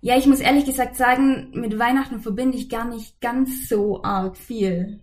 [0.00, 4.36] Ja, ich muss ehrlich gesagt sagen, mit Weihnachten verbinde ich gar nicht ganz so arg
[4.36, 5.00] viel.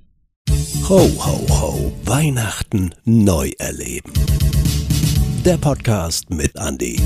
[0.88, 4.14] Ho, ho, ho, Weihnachten neu erleben.
[5.44, 7.02] Der Podcast mit Andy.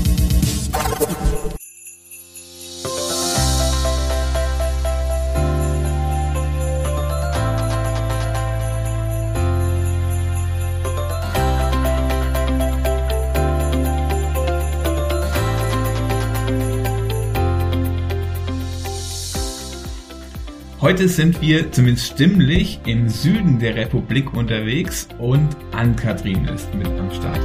[20.80, 27.10] Heute sind wir zumindest stimmlich im Süden der Republik unterwegs und Ann-Kathrin ist mit am
[27.12, 27.38] Start.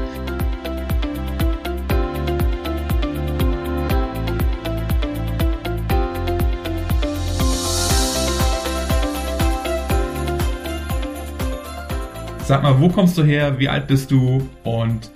[12.46, 13.60] Sag mal, wo kommst du her?
[13.60, 14.50] Wie alt bist du?
[14.64, 15.12] Und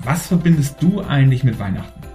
[0.00, 2.07] was verbindest du eigentlich mit Weihnachten?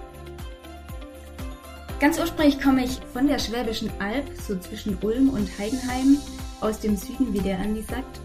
[2.04, 6.18] Ganz ursprünglich komme ich von der Schwäbischen Alb, so zwischen Ulm und Heidenheim,
[6.60, 8.20] aus dem Süden, wie der Andi sagt.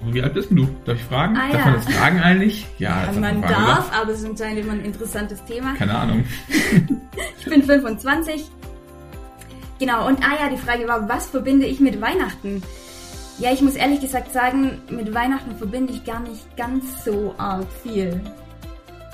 [0.00, 0.66] Und wie alt bist du?
[0.86, 1.36] Darf ich fragen?
[1.36, 1.64] Ah, Darf ja.
[1.66, 2.66] man das fragen eigentlich?
[2.78, 4.00] Ja, das man fragen, darf, oder?
[4.00, 5.74] aber es ist anscheinend immer ein interessantes Thema.
[5.74, 6.24] Keine Ahnung.
[7.38, 8.46] Ich bin 25.
[9.78, 12.62] Genau, und ah ja, die Frage war, was verbinde ich mit Weihnachten?
[13.38, 17.66] Ja, ich muss ehrlich gesagt sagen, mit Weihnachten verbinde ich gar nicht ganz so arg
[17.82, 18.22] viel.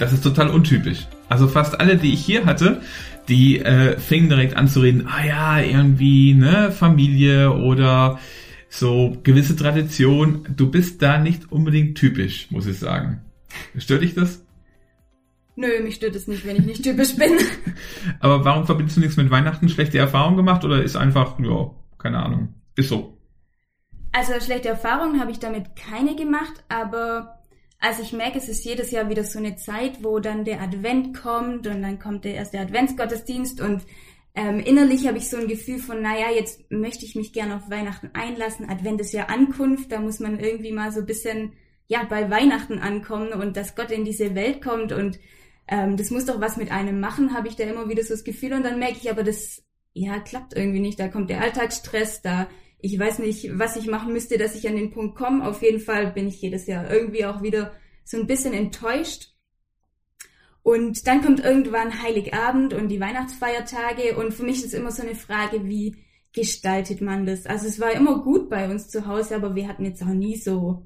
[0.05, 1.06] Das ist total untypisch.
[1.30, 2.83] Also fast alle, die ich hier hatte,
[3.27, 8.19] die äh, fingen direkt an zu reden, ah ja, irgendwie, ne, Familie oder
[8.69, 10.47] so gewisse Tradition.
[10.55, 13.22] Du bist da nicht unbedingt typisch, muss ich sagen.
[13.78, 14.44] Stört dich das?
[15.56, 17.32] Nö, mich stört es nicht, wenn ich nicht typisch bin.
[18.20, 19.70] Aber warum verbindest du nichts mit Weihnachten?
[19.70, 22.52] Schlechte Erfahrungen gemacht oder ist einfach, ja, keine Ahnung.
[22.77, 23.16] Ist so.
[24.12, 27.38] Also schlechte Erfahrungen habe ich damit keine gemacht, aber
[27.84, 31.14] also ich merke, es ist jedes Jahr wieder so eine Zeit, wo dann der Advent
[31.14, 33.82] kommt und dann kommt der erste Adventsgottesdienst und
[34.34, 37.68] ähm, innerlich habe ich so ein Gefühl von, naja, jetzt möchte ich mich gerne auf
[37.68, 38.70] Weihnachten einlassen.
[38.70, 41.52] Advent ist ja Ankunft, da muss man irgendwie mal so ein bisschen,
[41.86, 45.20] ja, bei Weihnachten ankommen und dass Gott in diese Welt kommt und
[45.69, 48.25] ähm, das muss doch was mit einem machen, habe ich da immer wieder so das
[48.25, 50.98] Gefühl und dann merke ich aber, das, ja, klappt irgendwie nicht.
[50.98, 52.48] Da kommt der Alltagsstress, da
[52.84, 55.47] ich weiß nicht, was ich machen müsste, dass ich an den Punkt komme.
[55.47, 57.72] Auf jeden Fall bin ich jedes Jahr irgendwie auch wieder
[58.05, 59.34] so ein bisschen enttäuscht.
[60.62, 65.15] Und dann kommt irgendwann Heiligabend und die Weihnachtsfeiertage und für mich ist immer so eine
[65.15, 65.97] Frage, wie
[66.33, 67.47] gestaltet man das?
[67.47, 70.37] Also es war immer gut bei uns zu Hause, aber wir hatten jetzt auch nie
[70.37, 70.84] so,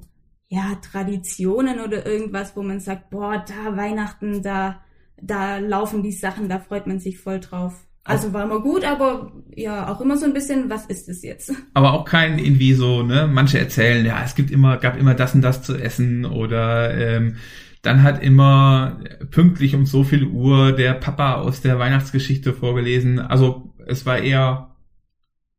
[0.49, 4.83] ja, Traditionen oder irgendwas, wo man sagt, boah, da Weihnachten, da,
[5.21, 7.88] da laufen die Sachen, da freut man sich voll drauf.
[8.09, 11.53] Also war immer gut, aber ja, auch immer so ein bisschen, was ist es jetzt?
[11.75, 15.35] Aber auch kein irgendwie so, ne, manche erzählen, ja, es gibt immer, gab immer das
[15.35, 17.37] und das zu essen oder ähm,
[17.83, 18.99] dann hat immer
[19.31, 23.19] pünktlich um so viel Uhr der Papa aus der Weihnachtsgeschichte vorgelesen.
[23.19, 24.75] Also es war eher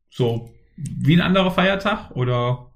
[0.09, 2.71] so wie ein anderer Feiertag oder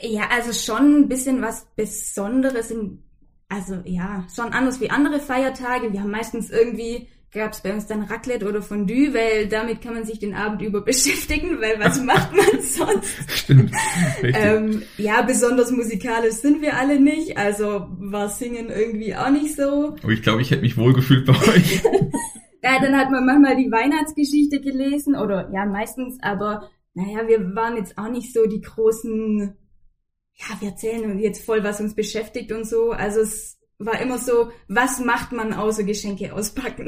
[0.00, 3.02] Ja, also schon ein bisschen was Besonderes in,
[3.48, 5.92] also ja, schon anders wie andere Feiertage.
[5.92, 9.94] Wir haben meistens irgendwie, gab es bei uns dann Raclette oder Fondue, weil damit kann
[9.94, 13.30] man sich den Abend über beschäftigen, weil was macht man sonst?
[13.30, 13.72] stimmt.
[14.22, 19.96] Ähm, ja, besonders musikalisch sind wir alle nicht, also war Singen irgendwie auch nicht so.
[20.02, 21.82] Aber ich glaube, ich hätte mich wohlgefühlt bei euch.
[22.66, 27.76] Ja, dann hat man manchmal die Weihnachtsgeschichte gelesen oder ja, meistens, aber naja, wir waren
[27.76, 29.54] jetzt auch nicht so die großen,
[30.32, 32.92] ja, wir erzählen jetzt voll, was uns beschäftigt und so.
[32.92, 36.86] Also es war immer so, was macht man außer Geschenke auspacken?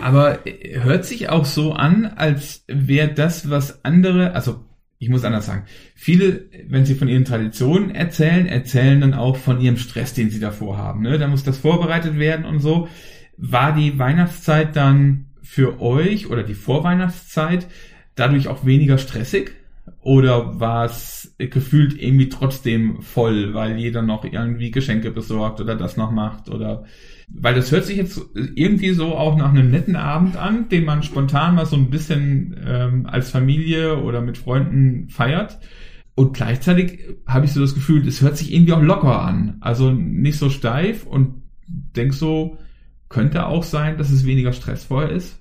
[0.00, 4.64] Aber äh, hört sich auch so an, als wäre das, was andere, also
[4.98, 9.60] ich muss anders sagen, viele, wenn sie von ihren Traditionen erzählen, erzählen dann auch von
[9.60, 11.02] ihrem Stress, den sie davor haben.
[11.02, 11.18] Ne?
[11.18, 12.88] Da muss das vorbereitet werden und so.
[13.36, 17.66] War die Weihnachtszeit dann für euch oder die Vorweihnachtszeit
[18.14, 19.52] dadurch auch weniger stressig?
[20.00, 25.96] Oder war es gefühlt irgendwie trotzdem voll, weil jeder noch irgendwie Geschenke besorgt oder das
[25.96, 26.48] noch macht?
[26.48, 26.84] Oder
[27.28, 31.02] weil das hört sich jetzt irgendwie so auch nach einem netten Abend an, den man
[31.02, 35.58] spontan mal so ein bisschen ähm, als Familie oder mit Freunden feiert.
[36.14, 39.56] Und gleichzeitig habe ich so das Gefühl, es hört sich irgendwie auch locker an.
[39.60, 42.58] Also nicht so steif und denk so,
[43.08, 45.40] könnte auch sein, dass es weniger stressvoll ist.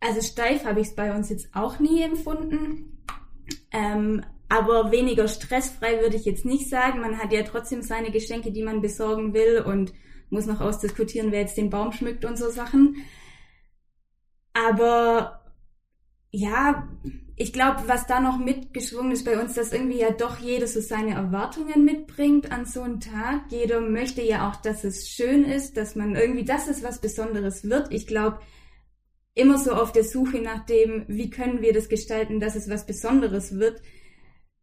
[0.00, 2.98] Also steif habe ich es bei uns jetzt auch nie empfunden.
[3.72, 7.00] Ähm, aber weniger stressfrei würde ich jetzt nicht sagen.
[7.00, 9.92] Man hat ja trotzdem seine Geschenke, die man besorgen will und
[10.28, 12.96] muss noch ausdiskutieren, wer jetzt den Baum schmückt und so Sachen.
[14.52, 15.40] Aber
[16.32, 16.88] ja,
[17.36, 20.80] ich glaube, was da noch mitgeschwungen ist bei uns, dass irgendwie ja doch jeder so
[20.80, 23.44] seine Erwartungen mitbringt an so einen Tag.
[23.50, 27.64] Jeder möchte ja auch, dass es schön ist, dass man irgendwie, dass es was Besonderes
[27.64, 27.92] wird.
[27.92, 28.40] Ich glaube,
[29.40, 32.86] immer so auf der Suche nach dem, wie können wir das gestalten, dass es was
[32.86, 33.80] Besonderes wird,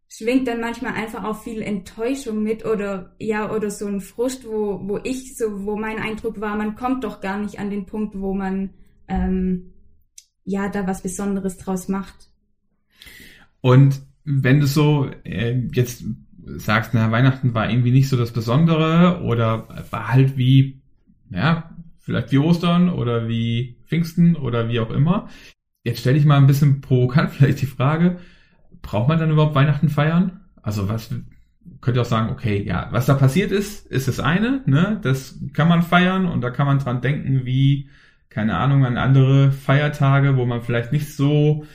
[0.10, 4.88] schwingt dann manchmal einfach auch viel Enttäuschung mit oder ja oder so ein Frust, wo
[4.88, 8.20] wo ich so wo mein Eindruck war, man kommt doch gar nicht an den Punkt,
[8.20, 8.72] wo man
[9.08, 9.74] ähm,
[10.46, 12.30] ja da was Besonderes draus macht.
[13.60, 16.04] Und wenn du so äh, jetzt
[16.46, 20.82] sagst, na Weihnachten war irgendwie nicht so das Besondere oder war halt wie
[21.30, 21.77] ja
[22.08, 25.28] vielleicht wie Ostern oder wie Pfingsten oder wie auch immer.
[25.84, 28.18] Jetzt stelle ich mal ein bisschen provokant vielleicht die Frage,
[28.82, 30.40] braucht man dann überhaupt Weihnachten feiern?
[30.62, 31.14] Also was
[31.82, 35.02] könnt ihr auch sagen, okay, ja, was da passiert ist, ist das eine, ne?
[35.04, 37.90] Das kann man feiern und da kann man dran denken, wie,
[38.30, 41.66] keine Ahnung, an andere Feiertage, wo man vielleicht nicht so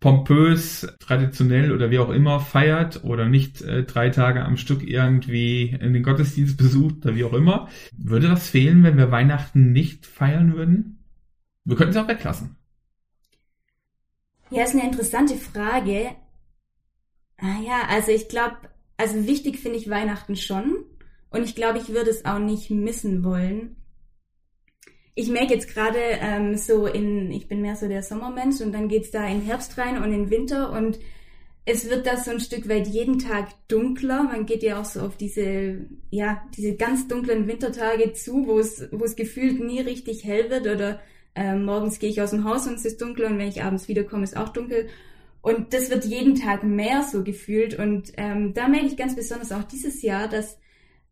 [0.00, 5.76] pompös, traditionell oder wie auch immer feiert oder nicht äh, drei Tage am Stück irgendwie
[5.78, 7.68] in den Gottesdienst besucht oder wie auch immer.
[7.96, 11.04] Würde das fehlen, wenn wir Weihnachten nicht feiern würden?
[11.64, 12.56] Wir könnten es auch weglassen.
[14.50, 16.10] Ja, ist eine interessante Frage.
[17.36, 18.56] Ah ja, also ich glaube,
[18.96, 20.84] also wichtig finde ich Weihnachten schon.
[21.30, 23.76] Und ich glaube, ich würde es auch nicht missen wollen.
[25.20, 28.88] Ich merke jetzt gerade ähm, so in, ich bin mehr so der Sommermensch und dann
[28.88, 30.98] geht's da in Herbst rein und in Winter und
[31.66, 34.22] es wird da so ein Stück weit jeden Tag dunkler.
[34.22, 38.88] Man geht ja auch so auf diese, ja, diese ganz dunklen Wintertage zu, wo es,
[38.92, 41.00] wo es gefühlt nie richtig hell wird oder
[41.34, 43.88] äh, morgens gehe ich aus dem Haus und es ist dunkel und wenn ich abends
[43.88, 44.88] wiederkomme, ist auch dunkel.
[45.42, 47.78] Und das wird jeden Tag mehr so gefühlt.
[47.78, 50.56] Und ähm, da merke ich ganz besonders auch dieses Jahr, dass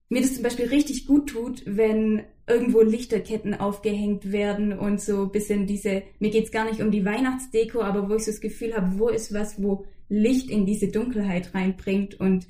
[0.09, 5.67] mir das zum Beispiel richtig gut tut, wenn irgendwo Lichterketten aufgehängt werden und so bisschen
[5.67, 8.99] diese, mir geht's gar nicht um die Weihnachtsdeko, aber wo ich so das Gefühl habe,
[8.99, 12.19] wo ist was, wo Licht in diese Dunkelheit reinbringt.
[12.19, 12.47] Und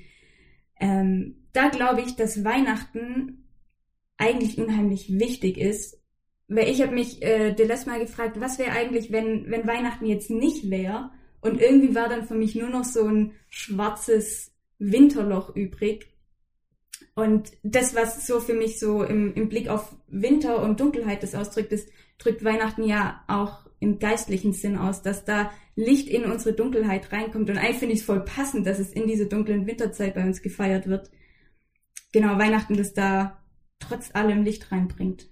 [0.80, 3.44] ähm, da glaube ich, dass Weihnachten
[4.16, 6.00] eigentlich unheimlich wichtig ist.
[6.48, 10.06] Weil ich habe mich äh, der letzte Mal gefragt, was wäre eigentlich, wenn, wenn Weihnachten
[10.06, 11.10] jetzt nicht wäre
[11.40, 16.08] und irgendwie war dann für mich nur noch so ein schwarzes Winterloch übrig.
[17.18, 21.34] Und das, was so für mich so im, im Blick auf Winter und Dunkelheit das
[21.34, 21.84] ausdrückt, das
[22.16, 27.50] drückt Weihnachten ja auch im geistlichen Sinn aus, dass da Licht in unsere Dunkelheit reinkommt.
[27.50, 30.42] Und eigentlich finde ich es voll passend, dass es in diese dunklen Winterzeit bei uns
[30.42, 31.10] gefeiert wird.
[32.12, 33.42] Genau, Weihnachten das da
[33.80, 35.28] trotz allem Licht reinbringt.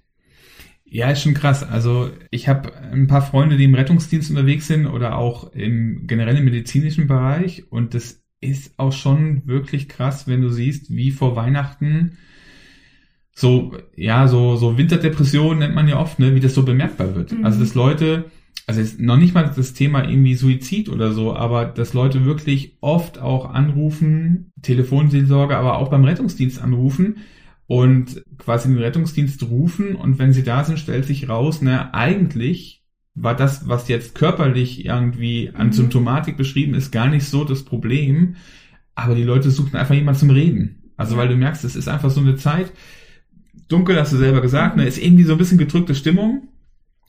[0.82, 1.62] Ja, ist schon krass.
[1.62, 6.44] Also ich habe ein paar Freunde, die im Rettungsdienst unterwegs sind oder auch im generellen
[6.44, 12.18] medizinischen Bereich und das ist auch schon wirklich krass, wenn du siehst, wie vor Weihnachten
[13.32, 17.32] so, ja, so, so Winterdepression nennt man ja oft, ne, wie das so bemerkbar wird.
[17.32, 17.44] Mhm.
[17.44, 18.30] Also, dass Leute,
[18.66, 22.78] also ist noch nicht mal das Thema irgendwie Suizid oder so, aber dass Leute wirklich
[22.80, 27.16] oft auch anrufen, Telefonseelsorge, aber auch beim Rettungsdienst anrufen,
[27.66, 32.82] und quasi den Rettungsdienst rufen und wenn sie da sind, stellt sich raus, ne, eigentlich
[33.16, 35.72] war das, was jetzt körperlich irgendwie an mhm.
[35.72, 38.36] Symptomatik beschrieben ist, gar nicht so das Problem,
[38.94, 40.92] aber die Leute suchen einfach jemanden zum Reden.
[40.96, 41.20] Also ja.
[41.20, 42.72] weil du merkst, es ist einfach so eine Zeit,
[43.68, 44.82] dunkel hast du selber gesagt, mhm.
[44.82, 46.48] ne, ist irgendwie so ein bisschen gedrückte Stimmung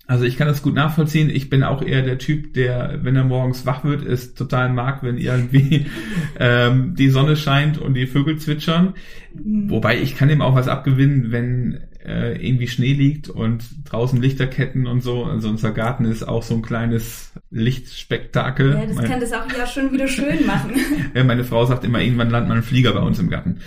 [0.08, 1.30] also ich kann das gut nachvollziehen.
[1.30, 5.04] Ich bin auch eher der Typ, der, wenn er morgens wach wird, es total mag,
[5.04, 5.86] wenn irgendwie
[6.40, 8.94] ähm, die Sonne scheint und die Vögel zwitschern.
[9.36, 9.70] Mhm.
[9.70, 14.88] Wobei ich kann ihm auch was abgewinnen, wenn äh, irgendwie Schnee liegt und draußen Lichterketten
[14.88, 15.26] und so.
[15.26, 18.72] Also unser Garten ist auch so ein kleines Lichtspektakel.
[18.74, 20.72] Ja, das mein, kann das auch ja schon wieder schön machen.
[21.14, 23.60] ja, meine Frau sagt immer, irgendwann landet man ein Flieger bei uns im Garten.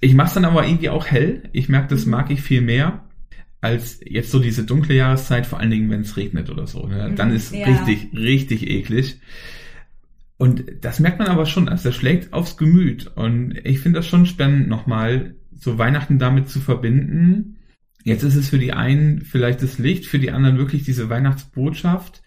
[0.00, 1.42] Ich mache dann aber irgendwie auch hell.
[1.52, 3.04] Ich merke, das mag ich viel mehr
[3.62, 6.86] als jetzt so diese dunkle Jahreszeit, vor allen Dingen, wenn es regnet oder so.
[6.86, 7.12] Ne?
[7.14, 7.36] Dann mhm.
[7.36, 7.66] ist ja.
[7.66, 9.20] richtig, richtig eklig.
[10.38, 13.08] Und das merkt man aber schon, also das schlägt aufs Gemüt.
[13.14, 17.58] Und ich finde das schon spannend, nochmal so Weihnachten damit zu verbinden.
[18.04, 22.22] Jetzt ist es für die einen vielleicht das Licht, für die anderen wirklich diese Weihnachtsbotschaft.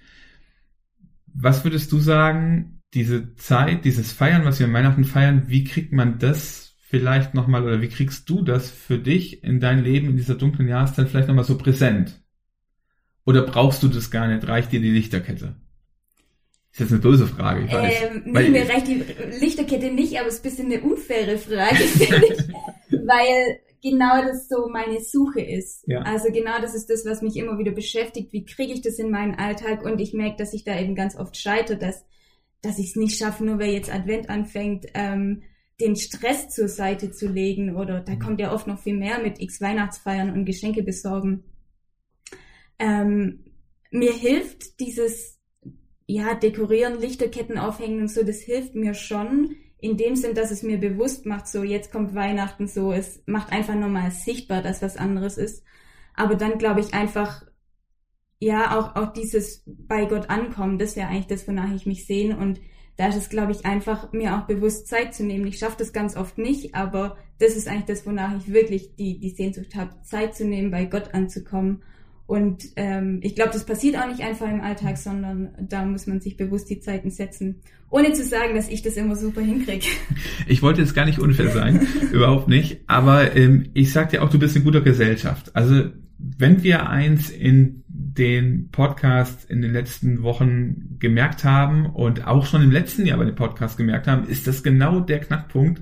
[1.33, 5.91] Was würdest du sagen, diese Zeit, dieses Feiern, was wir an Weihnachten feiern, wie kriegt
[5.91, 10.17] man das vielleicht nochmal, oder wie kriegst du das für dich in dein Leben in
[10.17, 12.21] dieser dunklen Jahreszeit vielleicht nochmal so präsent?
[13.25, 14.47] Oder brauchst du das gar nicht?
[14.47, 15.55] Reicht dir die Lichterkette?
[16.71, 17.93] Ist jetzt eine böse Frage, ich weiß.
[18.01, 19.03] Ähm, nee, mir reicht die
[19.39, 22.99] Lichterkette nicht, aber es ist ein bisschen eine unfaire Frage, finde ich.
[23.07, 25.83] weil genau das so meine Suche ist.
[25.87, 25.99] Ja.
[25.99, 28.33] Also genau das ist das, was mich immer wieder beschäftigt.
[28.33, 29.83] Wie kriege ich das in meinen Alltag?
[29.83, 32.05] Und ich merke, dass ich da eben ganz oft scheitere, dass,
[32.61, 35.43] dass ich es nicht schaffe, nur weil jetzt Advent anfängt, ähm,
[35.79, 39.41] den Stress zur Seite zu legen oder da kommt ja oft noch viel mehr mit
[39.41, 41.43] x Weihnachtsfeiern und Geschenke besorgen.
[42.79, 43.43] Ähm,
[43.91, 45.39] mir hilft dieses,
[46.05, 50.63] ja, dekorieren, Lichterketten aufhängen und so, das hilft mir schon in dem Sinn, dass es
[50.63, 54.95] mir bewusst macht, so jetzt kommt Weihnachten, so es macht einfach nochmal sichtbar, dass was
[54.95, 55.61] anderes ist.
[56.15, 57.43] Aber dann glaube ich einfach,
[58.39, 62.37] ja, auch, auch dieses bei Gott ankommen, das wäre eigentlich das, wonach ich mich sehne.
[62.37, 62.61] Und
[62.95, 65.45] da ist es, glaube ich, einfach mir auch bewusst Zeit zu nehmen.
[65.47, 69.19] Ich schaffe das ganz oft nicht, aber das ist eigentlich das, wonach ich wirklich die,
[69.19, 71.83] die Sehnsucht habe, Zeit zu nehmen, bei Gott anzukommen.
[72.25, 76.21] Und ähm, ich glaube, das passiert auch nicht einfach im Alltag, sondern da muss man
[76.21, 77.57] sich bewusst die Zeiten setzen.
[77.89, 79.85] Ohne zu sagen, dass ich das immer super hinkriege.
[80.47, 82.81] Ich wollte jetzt gar nicht unfair sein, überhaupt nicht.
[82.87, 85.55] Aber ähm, ich sag dir auch, du bist in guter Gesellschaft.
[85.55, 92.45] Also wenn wir eins in den Podcast in den letzten Wochen gemerkt haben und auch
[92.45, 95.81] schon im letzten Jahr bei dem Podcast gemerkt haben, ist das genau der Knackpunkt,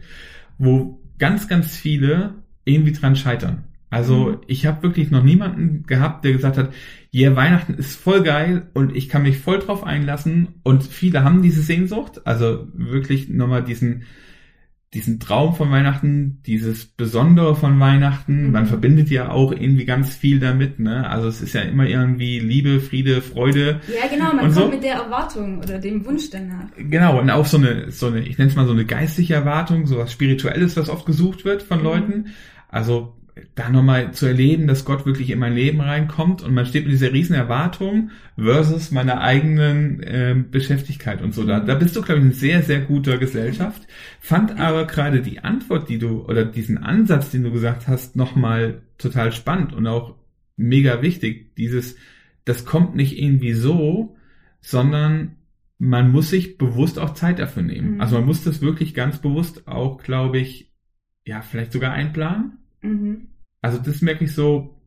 [0.57, 3.65] wo ganz, ganz viele irgendwie dran scheitern.
[3.91, 4.37] Also mhm.
[4.47, 6.73] ich habe wirklich noch niemanden gehabt, der gesagt hat,
[7.11, 11.23] ja, yeah, Weihnachten ist voll geil und ich kann mich voll drauf einlassen und viele
[11.23, 14.03] haben diese Sehnsucht, also wirklich nochmal diesen
[14.93, 18.51] diesen Traum von Weihnachten, dieses Besondere von Weihnachten, mhm.
[18.51, 21.09] man verbindet ja auch irgendwie ganz viel damit, ne?
[21.09, 23.79] Also es ist ja immer irgendwie Liebe, Friede, Freude.
[23.87, 24.67] Ja, genau, man kommt so.
[24.67, 26.65] mit der Erwartung oder dem Wunsch danach.
[26.75, 29.85] Genau, und auch so eine, so eine, ich nenne es mal so eine geistliche Erwartung,
[29.85, 31.83] so was Spirituelles, was oft gesucht wird von mhm.
[31.85, 32.25] Leuten.
[32.67, 33.15] Also
[33.55, 36.93] da nochmal zu erleben, dass Gott wirklich in mein Leben reinkommt und man steht mit
[36.93, 41.45] dieser riesen Erwartung versus meiner eigenen äh, Beschäftigkeit und so.
[41.45, 43.87] Da, da bist du, glaube ich, in sehr, sehr guter Gesellschaft.
[44.19, 48.81] Fand aber gerade die Antwort, die du oder diesen Ansatz, den du gesagt hast, nochmal
[48.97, 50.15] total spannend und auch
[50.57, 51.55] mega wichtig.
[51.55, 51.95] Dieses,
[52.45, 54.15] das kommt nicht irgendwie so,
[54.59, 55.37] sondern
[55.77, 57.95] man muss sich bewusst auch Zeit dafür nehmen.
[57.95, 58.01] Mhm.
[58.01, 60.71] Also man muss das wirklich ganz bewusst auch, glaube ich,
[61.25, 63.27] ja, vielleicht sogar einplanen Mhm.
[63.61, 64.81] Also das merke ich so,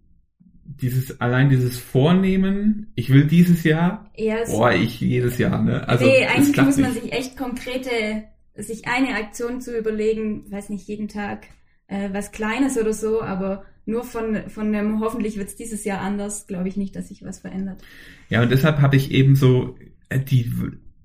[0.66, 4.50] dieses, allein dieses Vornehmen, ich will dieses Jahr, yes.
[4.50, 5.86] boah, ich jedes Jahr, ne?
[5.88, 8.24] Also, nee, eigentlich muss man sich echt konkrete,
[8.56, 11.46] sich eine Aktion zu überlegen, weiß nicht, jeden Tag
[11.86, 16.00] äh, was Kleines oder so, aber nur von, von dem hoffentlich wird es dieses Jahr
[16.00, 17.82] anders, glaube ich nicht, dass sich was verändert.
[18.30, 19.76] Ja, und deshalb habe ich eben so
[20.08, 20.50] äh, die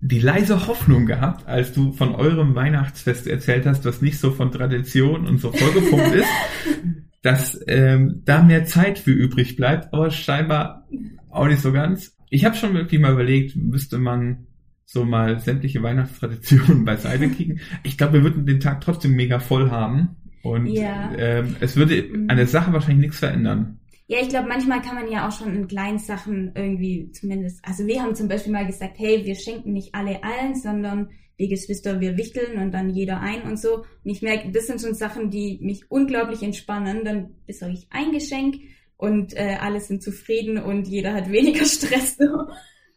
[0.01, 4.51] die leise Hoffnung gehabt, als du von eurem Weihnachtsfest erzählt hast, was nicht so von
[4.51, 6.29] Tradition und so vollgepumpt ist,
[7.21, 10.87] dass ähm, da mehr Zeit für übrig bleibt, aber scheinbar
[11.29, 12.15] auch nicht so ganz.
[12.29, 14.47] Ich habe schon wirklich mal überlegt, müsste man
[14.85, 17.59] so mal sämtliche Weihnachtstraditionen beiseite kriegen.
[17.83, 21.11] Ich glaube, wir würden den Tag trotzdem mega voll haben und ja.
[21.17, 23.78] ähm, es würde an der Sache wahrscheinlich nichts verändern.
[24.11, 27.85] Ja, ich glaube, manchmal kann man ja auch schon in kleinen Sachen irgendwie zumindest, also
[27.85, 32.01] wir haben zum Beispiel mal gesagt, hey, wir schenken nicht alle allen, sondern wir Geschwister,
[32.01, 33.75] wir wichteln und dann jeder ein und so.
[33.77, 37.05] Und ich merke, das sind schon Sachen, die mich unglaublich entspannen.
[37.05, 38.55] Dann besorge ich ein Geschenk
[38.97, 42.17] und äh, alle sind zufrieden und jeder hat weniger Stress.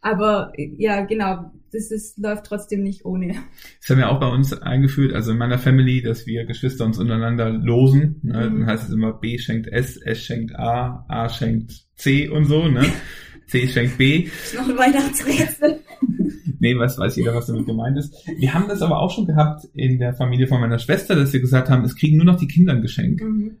[0.03, 3.35] Aber ja, genau, das ist, läuft trotzdem nicht ohne.
[3.79, 6.99] Das haben wir auch bei uns eingeführt, also in meiner Family, dass wir Geschwister uns
[6.99, 8.19] untereinander losen.
[8.21, 8.33] Ne?
[8.33, 8.59] Mhm.
[8.59, 12.67] Dann heißt es immer B schenkt S, S schenkt A, A schenkt C und so,
[12.67, 12.85] ne?
[13.47, 14.25] C schenkt B.
[14.25, 15.79] Das ist noch ein Weihnachtsrätsel.
[16.59, 18.13] nee, was weiß jeder, was damit gemeint ist.
[18.37, 21.39] Wir haben das aber auch schon gehabt in der Familie von meiner Schwester, dass wir
[21.39, 23.21] gesagt haben, es kriegen nur noch die Kinder ein Geschenk.
[23.21, 23.57] Mhm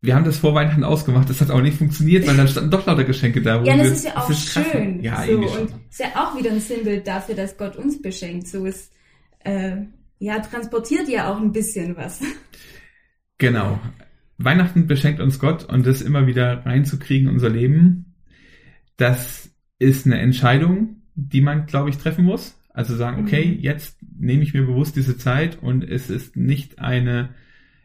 [0.00, 2.86] wir haben das vor Weihnachten ausgemacht, das hat auch nicht funktioniert, weil dann standen doch
[2.86, 3.62] lauter Geschenke da.
[3.62, 5.02] Ja, das wir, ist ja auch ist schön.
[5.02, 8.46] Ja, so, und ist ja auch wieder ein Sinnbild dafür, dass Gott uns beschenkt.
[8.46, 8.92] So ist,
[9.40, 9.76] äh,
[10.18, 12.20] ja, transportiert ja auch ein bisschen was.
[13.38, 13.78] Genau.
[14.38, 18.14] Weihnachten beschenkt uns Gott und das immer wieder reinzukriegen in unser Leben,
[18.96, 22.58] das ist eine Entscheidung, die man, glaube ich, treffen muss.
[22.70, 23.60] Also sagen, okay, mhm.
[23.60, 27.30] jetzt nehme ich mir bewusst diese Zeit und es ist nicht eine,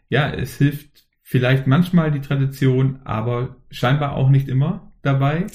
[0.10, 5.48] ja, es hilft vielleicht manchmal die Tradition, aber scheinbar auch nicht immer dabei.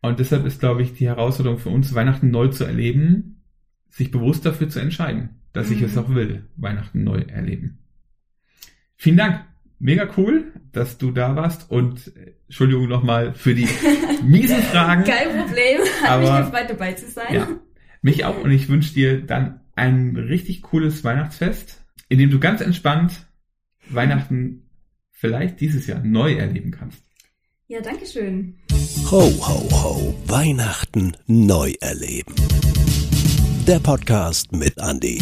[0.00, 3.42] Und deshalb ist, glaube ich, die Herausforderung für uns, Weihnachten neu zu erleben,
[3.90, 5.74] sich bewusst dafür zu entscheiden, dass mhm.
[5.74, 7.80] ich es auch will, Weihnachten neu erleben.
[8.96, 9.44] Vielen Dank.
[9.78, 12.10] Mega cool, dass du da warst und
[12.46, 13.68] Entschuldigung nochmal für die
[14.24, 15.04] miesen Fragen.
[15.04, 17.34] Kein Problem, hat mich gefreut dabei zu sein.
[17.34, 17.46] Ja,
[18.00, 22.62] mich auch und ich wünsche dir dann ein richtig cooles Weihnachtsfest, in dem du ganz
[22.62, 23.26] entspannt
[23.90, 24.67] Weihnachten
[25.18, 27.02] vielleicht dieses Jahr neu erleben kannst.
[27.66, 28.54] Ja, danke schön.
[29.10, 30.14] Ho, ho, ho.
[30.26, 32.34] Weihnachten neu erleben.
[33.66, 35.20] Der Podcast mit Andy.